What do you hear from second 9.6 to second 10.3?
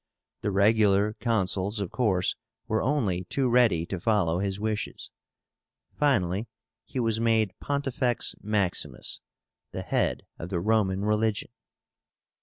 the head